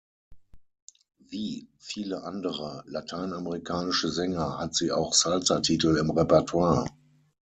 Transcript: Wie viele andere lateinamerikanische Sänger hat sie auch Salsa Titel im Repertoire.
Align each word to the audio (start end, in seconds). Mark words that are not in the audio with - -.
Wie 1.29 1.69
viele 1.77 2.23
andere 2.23 2.83
lateinamerikanische 2.87 4.09
Sänger 4.09 4.57
hat 4.57 4.73
sie 4.73 4.91
auch 4.91 5.13
Salsa 5.13 5.59
Titel 5.59 5.95
im 5.95 6.09
Repertoire. 6.09 6.85